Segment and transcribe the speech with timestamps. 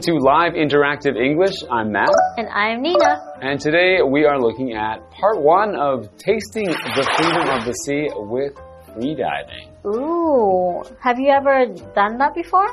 [0.00, 1.52] Welcome to Live Interactive English.
[1.70, 2.08] I'm Matt.
[2.38, 3.20] And I'm Nina.
[3.42, 8.08] And today we are looking at part one of Tasting the Freedom of the Sea
[8.14, 8.54] with
[8.94, 9.68] freediving.
[9.84, 12.66] Ooh, have you ever done that before?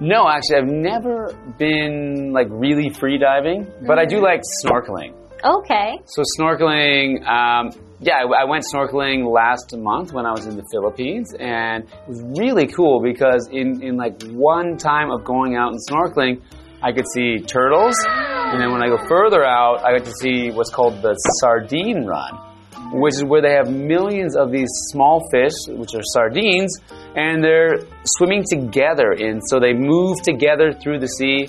[0.00, 5.14] No, actually, I've never been like really freediving, but I do like snorkeling.
[5.44, 6.00] Okay.
[6.06, 10.64] So snorkeling, um, yeah, I, I went snorkeling last month when I was in the
[10.72, 15.70] Philippines, and it was really cool because in in like one time of going out
[15.70, 16.42] and snorkeling,
[16.86, 20.50] I could see turtles, and then when I go further out, I got to see
[20.50, 22.32] what's called the sardine run,
[22.92, 26.78] which is where they have millions of these small fish, which are sardines,
[27.16, 31.48] and they're swimming together And so they move together through the sea.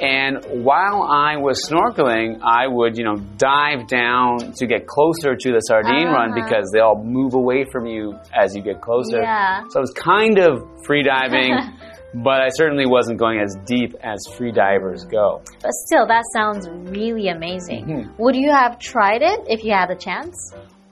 [0.00, 5.52] And while I was snorkeling, I would, you know, dive down to get closer to
[5.52, 6.44] the sardine run Uh-huh.
[6.44, 9.22] because they all move away from you as you get closer.
[9.22, 9.62] Yeah.
[9.70, 11.56] So I was kind of free diving,
[12.22, 15.42] but I certainly wasn't going as deep as free divers go.
[15.62, 17.84] But still, that sounds really amazing.
[17.86, 18.18] Mhm.
[18.18, 20.34] Would you have tried it if you had the chance?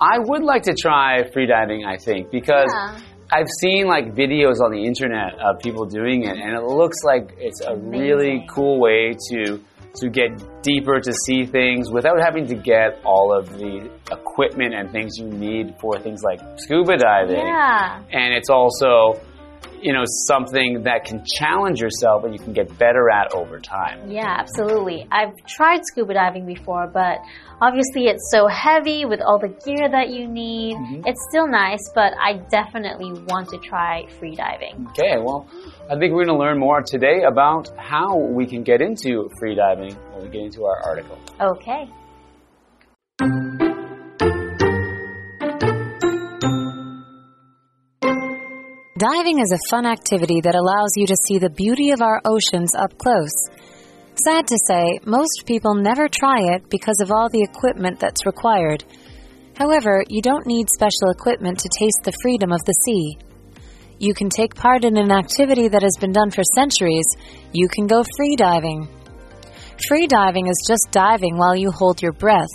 [0.01, 2.99] I would like to try free diving, I think, because Yeah.
[3.33, 7.33] I've seen like videos on the internet of people doing it, and it looks like
[7.39, 9.61] it's a really cool way to
[10.01, 10.31] to get
[10.63, 15.29] deeper to see things without having to get all of the equipment and things you
[15.29, 17.47] need for things like scuba diving.
[17.47, 18.01] Yeah.
[18.13, 19.15] And it's also,
[19.85, 24.11] you know, something that can challenge yourself and you can get better at over time.
[24.11, 25.07] Yeah, absolutely.
[25.13, 27.19] I've tried scuba diving before, but
[27.61, 30.77] obviously it's so heavy with all the gear that you need.
[30.77, 31.03] Mm-hmm.
[31.07, 34.87] It's still nice, but I definitely want to try free diving.
[34.93, 35.47] Okay, well,
[35.91, 39.55] I think we're going to learn more today about how we can get into free
[39.55, 41.19] diving when we get into our article.
[41.39, 41.91] Okay.
[49.05, 52.75] Diving is a fun activity that allows you to see the beauty of our oceans
[52.75, 53.37] up close.
[54.25, 58.83] Sad to say, most people never try it because of all the equipment that's required.
[59.59, 63.19] However, you don't need special equipment to taste the freedom of the sea.
[63.99, 67.05] You can take part in an activity that has been done for centuries.
[67.53, 68.89] You can go free diving.
[69.87, 72.55] Free diving is just diving while you hold your breath.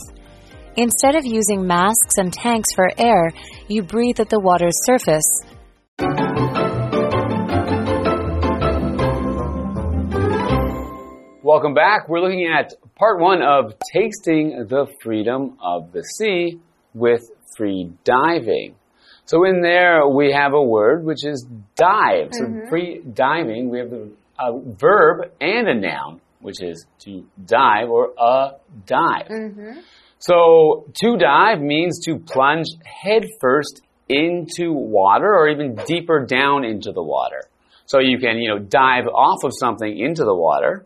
[0.77, 3.29] Instead of using masks and tanks for air,
[3.67, 5.29] you breathe at the water's surface.
[11.51, 12.07] Welcome back.
[12.07, 16.59] We're looking at part one of Tasting the Freedom of the Sea
[16.93, 17.23] with
[17.57, 18.75] free diving.
[19.25, 22.29] So in there we have a word which is dive.
[22.33, 22.69] So mm-hmm.
[22.69, 23.91] free diving, we have
[24.37, 28.51] a verb and a noun, which is to dive or a
[28.85, 29.29] dive.
[29.29, 29.79] Mm-hmm.
[30.19, 37.01] So to dive means to plunge headfirst into water or even deeper down into the
[37.01, 37.41] water.
[37.89, 40.85] So you can, you know, dive off of something into the water,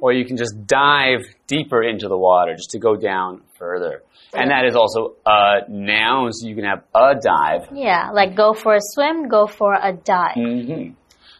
[0.00, 4.02] or you can just dive deeper into the water just to go down further.
[4.32, 7.66] And that is also a noun, so you can have a dive.
[7.74, 10.36] Yeah, like go for a swim, go for a dive.
[10.36, 10.90] hmm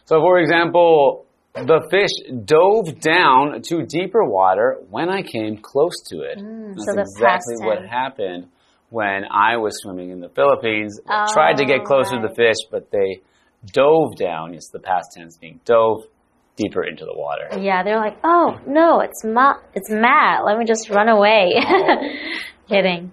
[0.03, 2.11] So, for example, the fish
[2.43, 6.39] dove down to deeper water when I came close to it.
[6.39, 8.47] That's Mm, so the exactly what happened
[8.89, 10.99] when I was swimming in the Philippines.
[11.07, 13.21] I tried to get Oh, closer to the fish, but they
[13.73, 14.53] dove down.
[14.53, 16.03] It's the past tense being dove
[16.55, 17.59] deeper into the water.
[17.59, 20.45] Yeah, they're like, oh no, it's Ma, it's Matt.
[20.45, 21.53] Let me just run away.
[21.55, 21.95] Oh.
[22.69, 23.11] Kidding.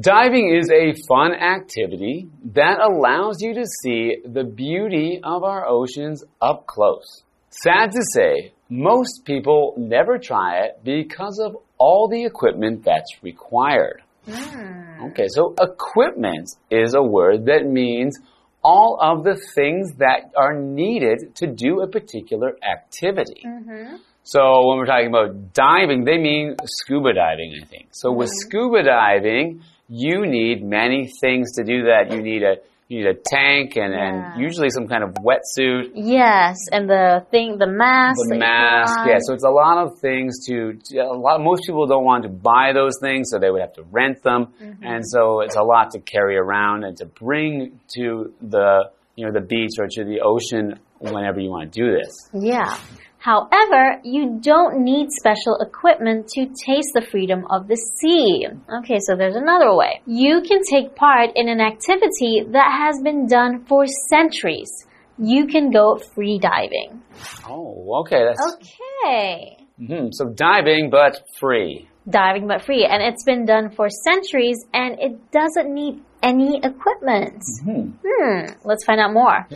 [0.00, 6.24] Diving is a fun activity that allows you to see the beauty of our oceans
[6.40, 7.22] up close.
[7.50, 14.02] Sad to say, most people never try it because of all the equipment that's required.
[14.28, 15.10] Hmm.
[15.10, 18.18] Okay, so equipment is a word that means
[18.64, 23.42] all of the things that are needed to do a particular activity.
[23.46, 23.96] Mm-hmm.
[24.22, 27.88] So when we're talking about diving, they mean scuba diving, I think.
[27.92, 28.48] So with mm-hmm.
[28.48, 32.10] scuba diving, you need many things to do that.
[32.10, 32.56] You need a
[32.88, 34.32] you need a tank and, Yeah.
[34.34, 38.18] and usually some kind of wetsuit, Yes, and the thing, the mask.
[38.28, 38.98] the mask.
[39.06, 41.40] Yeah, so it's a lot of things to a lot.
[41.40, 44.48] Most people don't want to buy those things, so they would have to rent them,
[44.62, 44.84] Mm-hmm.
[44.84, 49.32] and so it's a lot to carry around and to bring to the you know
[49.32, 52.12] the beach or to the ocean whenever you want to do this.
[52.32, 52.76] Yeah.
[53.24, 58.46] However, you don't need special equipment to taste the freedom of the sea.
[58.80, 60.02] Okay, so there's another way.
[60.04, 64.70] You can take part in an activity that has been done for centuries.
[65.16, 67.00] You can go free diving.
[67.48, 69.56] Oh, okay, that's Okay.
[69.80, 70.08] mhm.
[70.12, 71.88] so diving but free.
[72.06, 72.84] Diving but free.
[72.84, 77.40] And it's been done for centuries and it doesn't need any equipment.
[77.64, 77.92] Hmm.
[78.04, 79.46] Hmm, let's find out more.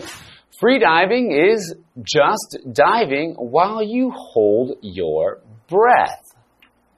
[0.58, 5.38] Free diving is just diving while you hold your
[5.68, 6.34] breath.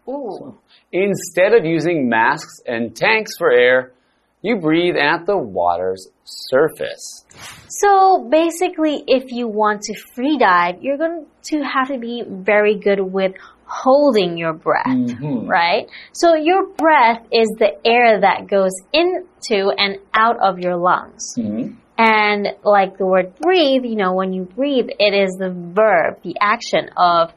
[0.08, 0.58] Ooh.
[0.92, 3.92] Instead of using masks and tanks for air,
[4.40, 7.26] you breathe at the water's surface.
[7.68, 12.78] So basically, if you want to free dive, you're going to have to be very
[12.78, 13.32] good with
[13.66, 15.46] holding your breath, Mhm.
[15.46, 15.86] right?
[16.12, 21.34] So your breath is the air that goes into and out of your lungs.
[21.38, 21.76] Mhm.
[22.02, 26.34] And like the word breathe, you know, when you breathe, it is the verb, the
[26.40, 27.30] action of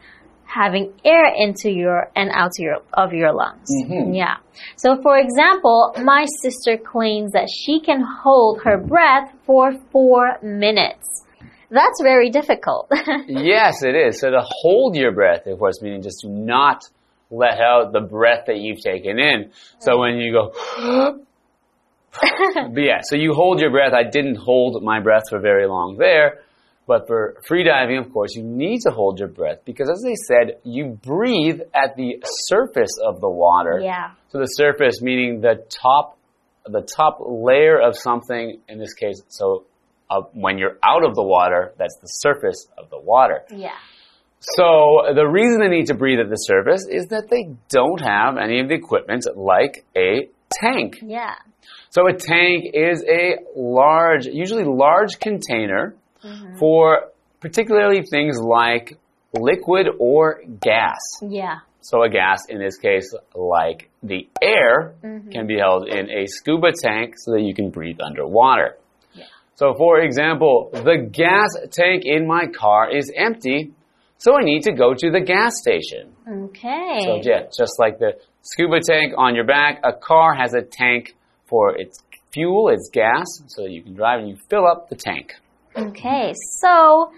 [0.46, 3.68] having air into your and out your, of your lungs.
[3.84, 4.16] Mhm.
[4.16, 4.38] Yeah.
[4.78, 11.26] So for example, my sister claims that she can hold her breath for four minutes.
[11.70, 12.90] That's very difficult.
[13.28, 14.22] yes, it is.
[14.22, 16.84] So to hold your breath, of course, meaning just to not
[17.30, 19.52] let out the breath that you've taken in.
[19.80, 21.18] So when you go,
[22.56, 23.94] but yeah, so you hold your breath.
[23.94, 26.40] I didn't hold my breath for very long there.
[26.86, 30.16] But for free diving, of course, you need to hold your breath because as they
[30.16, 33.80] said, you breathe at the surface of the water.
[33.82, 34.12] yeah.
[34.30, 36.18] So the surface meaning the top,
[36.66, 38.60] the top layer of something.
[38.68, 39.66] In this case, so
[40.10, 43.44] uh, when you're out of the water, that's the surface of the water.
[43.50, 43.78] Yeah.
[44.42, 48.36] So the reason they need to breathe at the surface is that they don't have
[48.38, 50.28] any of the equipment like a
[50.62, 51.00] tank.
[51.02, 51.36] Yeah.
[51.90, 56.58] So a tank is a large, usually large container mm-hmm.
[56.58, 58.98] for particularly things like
[59.34, 61.00] liquid or gas.
[61.22, 61.60] Yeah.
[61.82, 65.30] So a gas, in this case, like the air, mm-hmm.
[65.30, 68.78] can be held in a scuba tank so that you can breathe underwater.
[69.14, 69.26] Yeah.
[69.56, 73.74] So for example, the gas tank in my car is empty,
[74.18, 76.14] so I need to go to the gas station.
[76.26, 77.00] Okay.
[77.04, 78.14] So yeah, just like the
[78.44, 81.16] scuba tank on your back, a car has a tank
[81.48, 82.00] for its
[82.32, 85.34] fuel, its gas, so you can drive and you fill up the tank.
[85.76, 87.12] Okay, so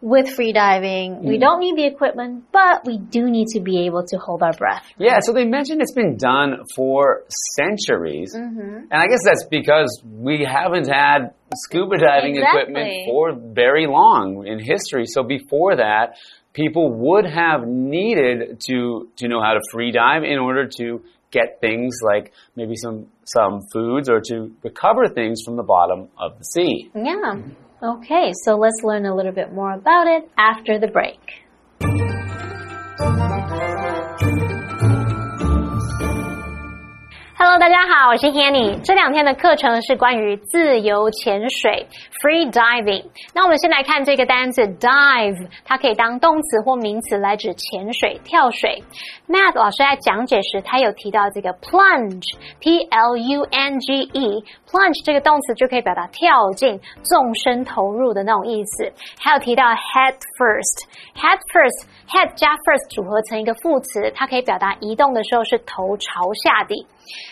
[0.00, 4.04] with free diving, we don't need the equipment, but we do need to be able
[4.04, 4.84] to hold our breath.
[4.98, 7.22] Yeah, so they mentioned it's been done for
[7.56, 8.34] centuries.
[8.34, 8.90] Mm-hmm.
[8.90, 14.58] And I guess that's because we haven't had scuba diving equipment for very long in
[14.58, 15.04] history.
[15.06, 16.16] So before that,
[16.52, 21.60] people would have needed to to know how to free dive in order to get
[21.60, 26.44] things like maybe some some foods or to recover things from the bottom of the
[26.44, 26.90] sea.
[26.94, 27.40] Yeah.
[27.82, 31.18] Okay, so let's learn a little bit more about it after the break.
[37.52, 38.80] Hello，大家好，我是 Hanny。
[38.82, 41.86] 这两天的课程是关于自由潜水
[42.22, 43.04] （free diving）。
[43.34, 48.82] 那我们先来看这个单词 dive，它可以当动词或名词来指潜水、跳水。
[49.28, 58.90] Math 老师在讲解时，他有提到这个 plunge（p l u n g e），plunge 这个动词就可以表达跳进、纵身投入的那种意思。
[59.20, 66.86] 还有提到 head first，head first，head 加 first 组合成一个副词，它可以表达移动的时候是头朝下的。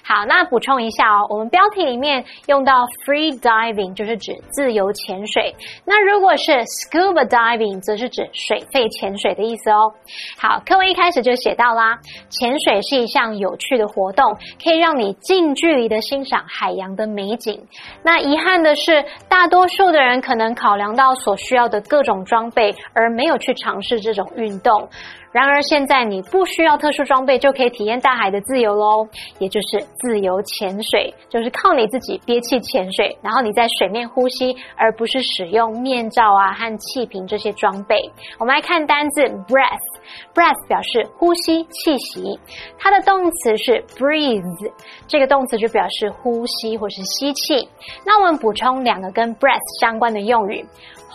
[0.05, 9.93] 好，那补充一下哦，我们标题里面用到 free diving 就是指自由潜水，那如果是 scuba diving 则是指水肺潜水的意思哦。
[10.37, 11.99] 好，课文一开始就写到啦，
[12.29, 17.67] 潜水是一项有趣的活动，可以让你近距离的欣赏海洋的美景。
[18.03, 24.89] 那遗憾的是，大多数的人可能考量到所需要的各种装备，而没有去尝试这种运动。
[25.32, 29.06] 然而，现在你不需要特殊装备就可以体验大海的自由喽，
[29.38, 37.96] 也就是自由潜水，就是靠你自己憋气潜水，然后你在水面呼吸，而不是使用面罩啊和气瓶这些装备。
[38.38, 42.38] 我们来看单字 breath，breath 表示呼吸、气息，
[42.76, 44.72] 它的动词是 breathe，
[45.06, 47.68] 这个动词就表示呼吸或是吸气。
[48.04, 50.66] 那我们补充两个跟 breath 相关的用语。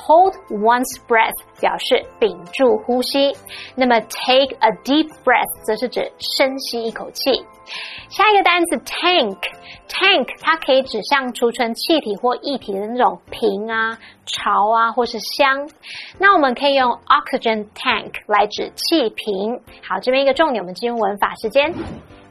[0.07, 3.35] Hold one's breath 表示屏住呼吸，
[3.75, 7.31] 那么 take a deep breath 则是指深吸一口气。
[8.09, 15.67] 下一个单词 tank，tank 它可以指向储存气体或液体的那种瓶啊、槽啊或是箱。
[16.19, 19.59] 那我们可以用 oxygen tank 来指气瓶。
[19.87, 21.73] 好，这边一个重点，我们进入文法时间。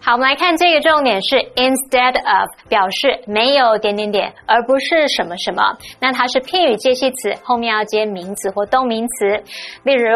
[0.04, 5.62] 好，我们来看这个重点是 instead of，表示没有点点点，而不是什么什么。
[5.98, 9.42] 那它是片语介系词，后面要接名词或动名词。
[9.82, 10.10] 例如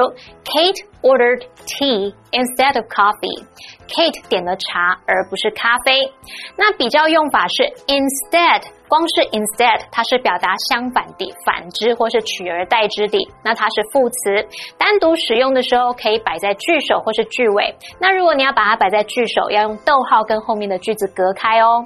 [0.45, 3.47] ，Kate ordered tea instead of coffee。
[3.89, 6.13] Kate 点了茶，而不是咖啡。
[6.59, 13.19] 那比较用法是 instead 光是 instead，它是表达相反的、反之或是取而代之的。
[13.45, 17.77] 那它是副词，单独使用的时候可以摆在句首或是句尾。
[18.01, 21.85] 那如果你要把它摆在句首，要用逗号跟后面的句子隔开哦。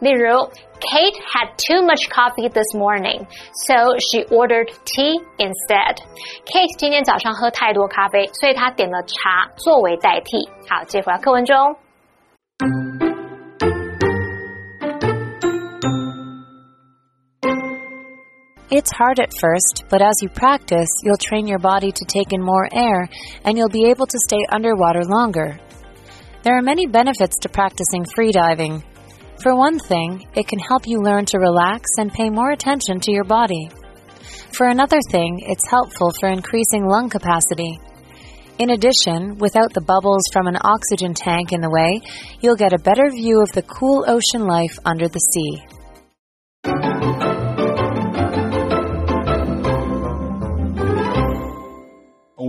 [0.00, 0.28] 例如
[0.80, 3.24] ，Kate had too much coffee this morning,
[3.66, 5.96] so she ordered tea instead.
[6.44, 10.48] Kate 今天早上喝太多咖啡，所以她点了茶作为代替。
[10.68, 11.76] 好，接回到课文中。
[18.74, 22.70] It's hard at first, but as you practice, you'll train your body to take in more
[22.72, 23.06] air
[23.44, 25.60] and you'll be able to stay underwater longer.
[26.42, 28.82] There are many benefits to practicing freediving.
[29.42, 33.12] For one thing, it can help you learn to relax and pay more attention to
[33.12, 33.68] your body.
[34.52, 37.78] For another thing, it's helpful for increasing lung capacity.
[38.58, 42.00] In addition, without the bubbles from an oxygen tank in the way,
[42.40, 45.81] you'll get a better view of the cool ocean life under the sea.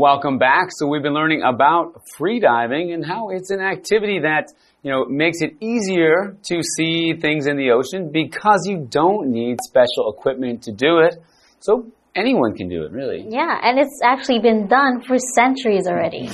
[0.04, 0.68] Welcome back.
[0.72, 5.38] So we've been learning about freediving and how it's an activity that, you know, makes
[5.40, 10.74] it easier to see things in the ocean because you don't need special equipment to
[10.74, 11.16] do it.
[11.62, 13.26] So anyone can do it, really.
[13.30, 16.30] Yeah, and it's actually been done for centuries already.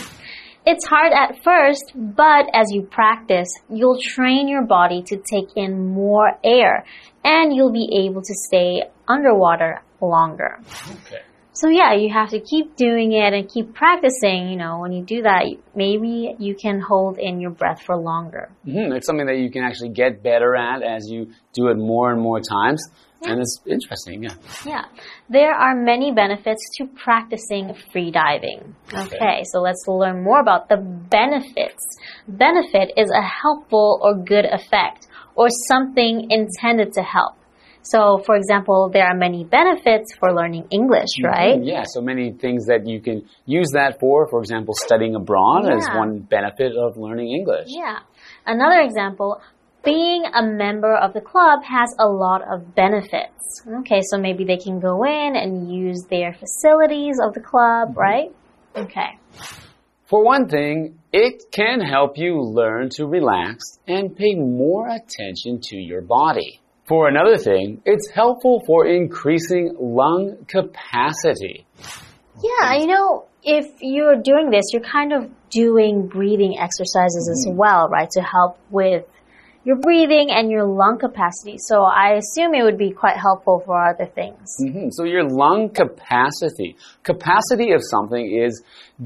[0.66, 5.94] It's hard at first, but as you practice, you'll train your body to take in
[5.94, 6.86] more air
[7.24, 10.58] and you'll be able to stay underwater longer.
[11.06, 11.22] Okay.
[11.60, 14.48] So yeah, you have to keep doing it and keep practicing.
[14.50, 15.44] You know, when you do that,
[15.76, 18.50] maybe you can hold in your breath for longer.
[18.66, 18.94] Mm-hmm.
[18.94, 22.22] It's something that you can actually get better at as you do it more and
[22.22, 22.82] more times.
[23.22, 23.32] Yeah.
[23.32, 24.36] And it's interesting, yeah.
[24.66, 24.86] Yeah.
[25.30, 28.74] There are many benefits to practicing free diving.
[28.94, 29.18] Okay.
[29.18, 31.84] okay, so let's learn more about the benefits.
[32.30, 37.36] Benefit is a helpful or good effect or something intended to help.
[37.82, 41.26] So, for example, there are many benefits for learning English, mm-hmm.
[41.26, 41.64] right?
[41.64, 44.28] Yeah, so many things that you can use that for.
[44.30, 45.78] For example, studying abroad yeah.
[45.78, 47.68] is one benefit of learning English.
[47.68, 48.00] Yeah.
[48.46, 49.42] Another example,
[49.84, 53.64] being a member of the club has a lot of benefits.
[53.80, 57.96] Okay, so maybe they can go in and use their facilities of the club, mm
[57.96, 58.08] -hmm.
[58.08, 58.32] right?
[58.76, 59.12] Okay.
[60.10, 65.76] For one thing, it can help you learn to relax and pay more attention to
[65.78, 66.62] your body.
[66.90, 71.68] For another thing, it's helpful for increasing lung capacity.
[72.44, 77.52] Yeah, you know, if you're doing this, you're kind of doing breathing exercises mm.
[77.52, 79.06] as well, right, to help with
[79.64, 81.58] your breathing and your lung capacity.
[81.60, 84.58] So I assume it would be quite helpful for other things.
[84.60, 84.88] Mm -hmm.
[84.90, 86.70] So your lung capacity,
[87.04, 88.54] capacity of something is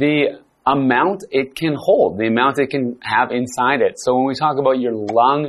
[0.03, 0.17] the
[0.63, 2.85] amount it can hold, the amount it can
[3.15, 3.93] have inside it.
[4.03, 5.41] So when we talk about your lung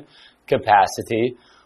[0.55, 1.25] capacity,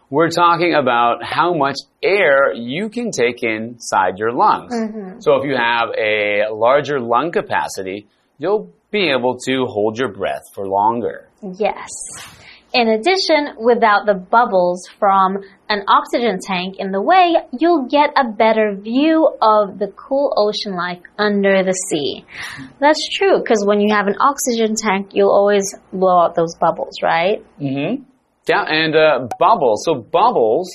[0.09, 4.73] we're talking about how much air you can take inside your lungs.
[4.73, 5.21] Mm -hmm.
[5.21, 6.15] So if you have a
[6.65, 8.07] larger lung capacity,
[8.39, 11.17] you'll be able to hold your breath for longer.
[11.41, 11.91] Yes.
[12.71, 18.25] In addition, without the bubbles from an oxygen tank in the way, you'll get a
[18.31, 22.25] better view of the cool ocean life under the sea.
[22.79, 26.95] That's true, because when you have an oxygen tank, you'll always blow out those bubbles,
[27.01, 27.39] right?
[27.59, 27.91] Mm -hmm.
[28.49, 29.83] Yeah, and uh, bubbles.
[29.85, 30.67] So bubbles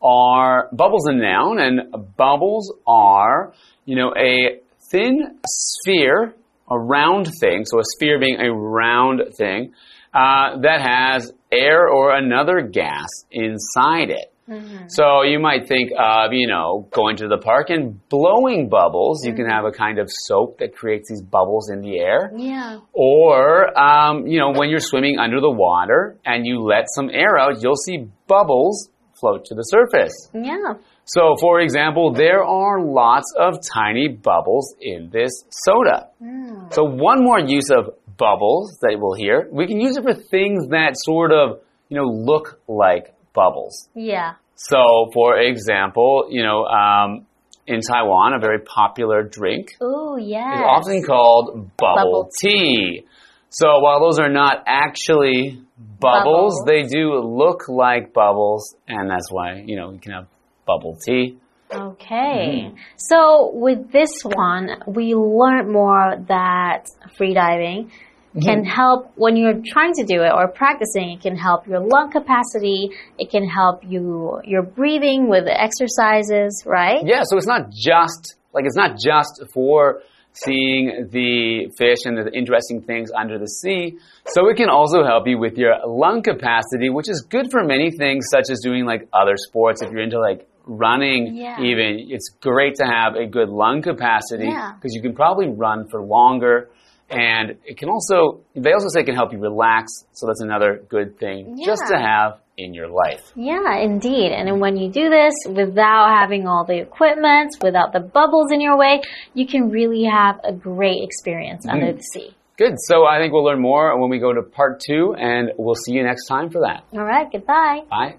[0.00, 3.52] are bubbles a noun, and bubbles are
[3.84, 6.34] you know a thin sphere,
[6.70, 7.66] a round thing.
[7.66, 9.74] So a sphere being a round thing
[10.14, 14.32] uh, that has air or another gas inside it.
[14.48, 14.84] Mm-hmm.
[14.88, 19.24] So you might think of, you know, going to the park and blowing bubbles.
[19.24, 19.42] You mm-hmm.
[19.42, 22.32] can have a kind of soap that creates these bubbles in the air.
[22.34, 22.80] Yeah.
[22.92, 27.38] Or, um, you know, when you're swimming under the water and you let some air
[27.38, 28.90] out, you'll see bubbles
[29.20, 30.14] float to the surface.
[30.32, 30.74] Yeah.
[31.04, 36.08] So, for example, there are lots of tiny bubbles in this soda.
[36.22, 36.72] Mm.
[36.72, 40.68] So, one more use of bubbles that we'll hear, we can use it for things
[40.68, 43.88] that sort of, you know, look like bubbles.
[43.94, 44.34] Yeah.
[44.56, 47.26] So, for example, you know, um,
[47.66, 49.76] in Taiwan, a very popular drink.
[49.80, 50.54] Oh, yeah.
[50.54, 53.04] Is often called bubble, bubble, tea.
[53.50, 55.62] So while those are not actually
[56.00, 60.26] bubbles, bubbles, they do look like bubbles, and that's why, you know, you can have
[60.66, 61.38] bubble tea.
[61.70, 62.72] Okay.
[62.72, 62.76] Mm.
[62.96, 66.86] So with this one, we learned more that
[67.18, 67.90] freediving.
[68.38, 68.48] Mm-hmm.
[68.48, 71.10] can help when you're trying to do it or practicing.
[71.10, 72.90] It can help your lung capacity.
[73.18, 75.44] It can help you your breathing with
[75.92, 77.02] exercises, right?
[77.04, 77.22] Yeah.
[77.24, 80.00] So it's not just like it's not just for
[80.32, 83.98] seeing the fish and the interesting things under the sea.
[84.26, 87.90] So it can also help you with your lung capacity, which is good for many
[87.90, 89.82] things, such as doing like other sports.
[89.82, 91.60] If you're into like running, Yeah.
[91.60, 94.72] even, it's great to have a good lung capacity Yeah.
[94.74, 96.68] because you can probably run for longer.
[97.10, 99.92] And it can also, they also say it can help you relax.
[100.12, 103.32] So that's another good thing just to have in your life.
[103.34, 104.32] Yeah, indeed.
[104.32, 108.76] And when you do this without having all the equipment, without the bubbles in your
[108.76, 109.00] way,
[109.32, 111.96] you can really have a great experience under mm-hmm.
[111.96, 112.34] the sea.
[112.58, 112.74] Good.
[112.88, 115.92] So I think we'll learn more when we go to part two, and we'll see
[115.92, 116.82] you next time for that.
[116.92, 117.82] All right, goodbye.
[117.88, 118.16] Bye.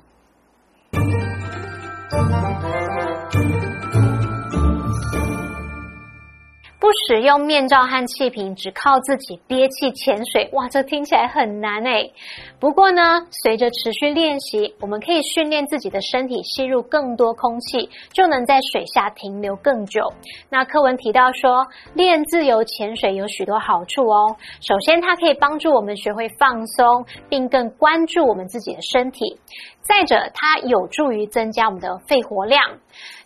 [6.89, 12.11] 不使用面罩和气瓶，只靠自己憋气潜水，哇，这听起来很难诶。
[12.59, 20.01] 不过呢，随着持续练习，我们可以训练自己的身体吸入更多空气，就能在水下停留更久。
[20.49, 24.35] 那课文提到说，练自由潜水有许多好处哦。
[24.59, 29.37] 首先，它可以帮助我们学会放松，并更关注我们自己的身体。
[29.83, 32.79] 再者，它有助于增加我们的肺活量。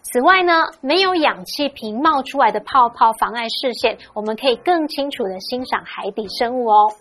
[0.03, 6.91] 此外呢，没有氧气瓶冒出来的泡泡妨碍视线，我们可以更清楚的欣赏海底生物哦。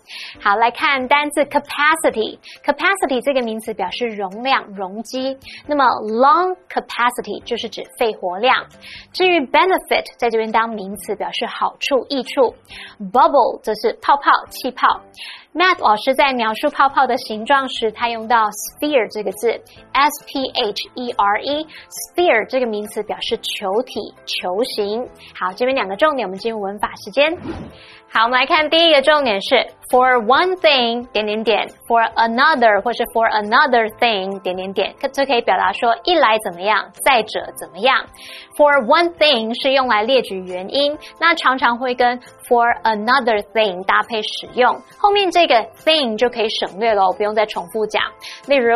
[0.41, 2.39] 好，来看单字 capacity。
[2.63, 5.37] capacity 这个名词表示容量、容积。
[5.67, 8.65] 那么 lung capacity 就是指肺活量。
[9.11, 12.55] 至于 benefit 在这边当名词表示好处、益处。
[13.11, 15.01] bubble 则是泡泡、气泡。
[15.53, 19.51] Matt 老师在描述泡泡的形状时，他用到 sphere 这个字
[19.91, 21.67] ，s p h e r e。
[21.93, 25.07] sphere 这个名词表示球体、球形。
[25.37, 27.37] 好，这边两个重点，我们进入文法时间。
[28.12, 29.54] 好，我们来看第一个重点是
[29.90, 38.04] for one thing 点点点，for another 或是 for another thing 点点点，这可以表达说一来怎么样，再者怎么样。
[38.56, 48.02] For one thing 是用来列举原因，那常常会跟 for another thing 搭配使用，后面这个 thing 就可以省略了，不用再重复讲。
[48.46, 48.74] 例如，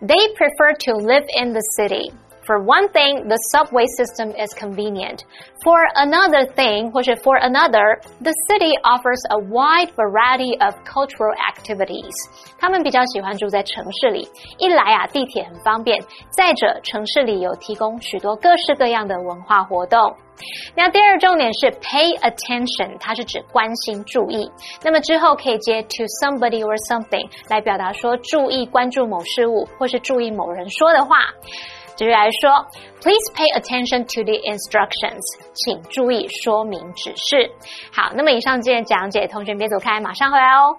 [0.00, 2.12] They prefer to live in the city。
[2.46, 5.22] For one thing, the subway system is convenient.
[5.62, 12.10] For another thing, 或是 for another, the city offers a wide variety of cultural activities.
[12.58, 16.02] 他们比较喜欢住在城市里，一来啊，地铁很方便；
[16.36, 20.12] 再者，城市里有提供许多各式各样的文化活动。
[20.74, 24.50] 那第二重点是 pay attention，它是指关心、注意。
[24.82, 31.18] 那么之后可以接 to somebody or something 来表达说注意、关注某事物，或是注意某人说的话。
[31.96, 32.50] 举例来说，
[33.00, 35.20] Please pay attention to the instructions，
[35.54, 37.50] 请注意说明指示。
[37.92, 40.78] 好，那么以上这些讲解，同学别走开，马上回来哦。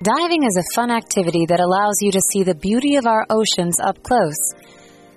[0.00, 3.78] Diving is a fun activity that allows you to see the beauty of our oceans
[3.84, 4.38] up close.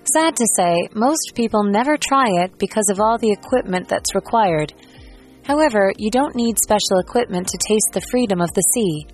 [0.04, 4.74] Sad to say, most people never try it because of all the equipment that's required.
[5.44, 9.06] However, you don't need special equipment to taste the freedom of the sea.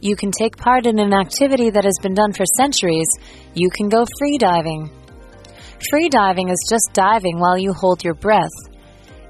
[0.00, 3.08] You can take part in an activity that has been done for centuries.
[3.52, 4.90] You can go free diving.
[5.90, 8.48] Free diving is just diving while you hold your breath.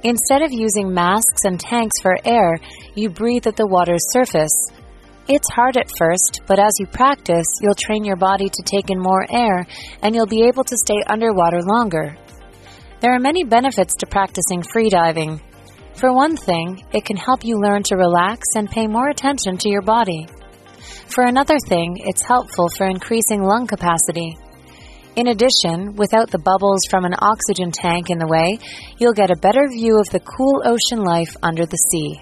[0.04, 2.58] Instead of using masks and tanks for air,
[2.94, 4.54] you breathe at the water's surface.
[5.28, 8.98] It's hard at first, but as you practice, you'll train your body to take in
[8.98, 9.66] more air
[10.02, 12.16] and you'll be able to stay underwater longer.
[13.00, 15.40] There are many benefits to practicing freediving.
[15.94, 19.68] For one thing, it can help you learn to relax and pay more attention to
[19.68, 20.28] your body.
[21.08, 24.36] For another thing, it's helpful for increasing lung capacity.
[25.16, 28.58] In addition, without the bubbles from an oxygen tank in the way,
[28.98, 32.20] you'll get a better view of the cool ocean life under the sea.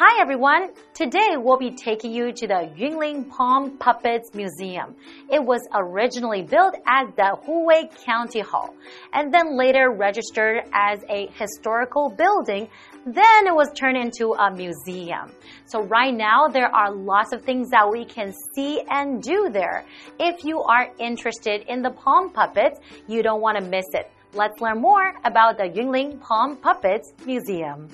[0.00, 0.70] Hi everyone!
[0.94, 4.96] Today we'll be taking you to the Yunlin Palm Puppets Museum.
[5.30, 8.74] It was originally built as the Huwei County Hall
[9.12, 12.68] and then later registered as a historical building.
[13.14, 15.32] Then it was turned into a museum.
[15.64, 19.86] So right now there are lots of things that we can see and do there.
[20.18, 24.10] If you are interested in the palm puppets, you don't want to miss it.
[24.34, 27.88] Let's learn more about the Yunlin Palm Puppets Museum.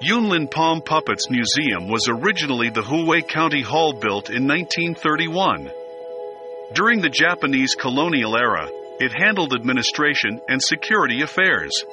[0.00, 5.70] Yunlin Palm Puppets Museum was originally the Huwei County Hall built in 1931.
[6.74, 8.66] During the Japanese colonial era,
[8.98, 11.84] it handled administration and security affairs.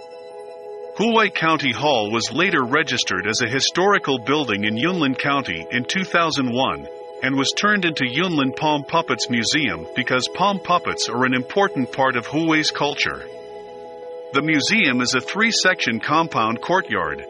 [0.98, 6.86] Huwei County Hall was later registered as a historical building in Yunlin County in 2001
[7.24, 12.18] and was turned into Yunlin Palm Puppets Museum because palm puppets are an important part
[12.18, 13.26] of Huwei's culture.
[14.34, 17.26] The museum is a three section compound courtyard.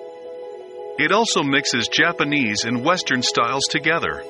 [0.97, 4.23] It also mixes Japanese and Western styles together.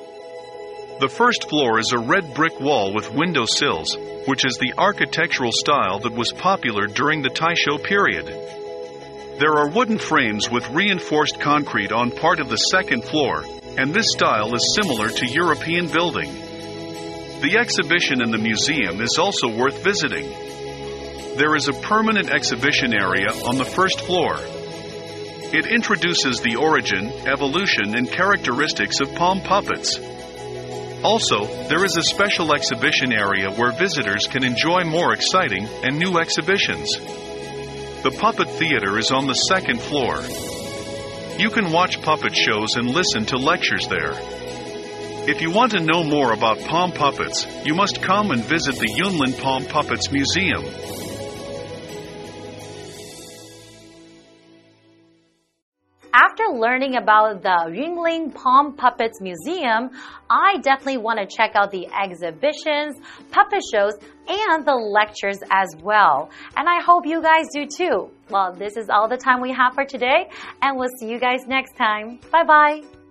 [1.00, 5.52] The first floor is a red brick wall with window sills, which is the architectural
[5.52, 8.60] style that was popular during the Taisho period.
[9.42, 13.42] There are wooden frames with reinforced concrete on part of the second floor,
[13.76, 16.32] and this style is similar to European building.
[17.40, 20.30] The exhibition in the museum is also worth visiting.
[21.38, 24.36] There is a permanent exhibition area on the first floor.
[24.38, 29.98] It introduces the origin, evolution, and characteristics of palm puppets.
[31.02, 36.18] Also, there is a special exhibition area where visitors can enjoy more exciting and new
[36.18, 36.96] exhibitions.
[38.02, 40.20] The Puppet Theater is on the second floor.
[41.38, 44.14] You can watch puppet shows and listen to lectures there.
[45.28, 48.92] If you want to know more about palm puppets, you must come and visit the
[48.98, 50.64] Yunlin Palm Puppets Museum.
[56.62, 59.90] Learning about the Yunlin Palm Puppets Museum,
[60.30, 62.94] I definitely want to check out the exhibitions,
[63.32, 63.94] puppet shows,
[64.28, 66.30] and the lectures as well.
[66.56, 68.12] And I hope you guys do too.
[68.30, 70.30] Well, this is all the time we have for today,
[70.62, 72.20] and we'll see you guys next time.
[72.30, 73.01] Bye bye.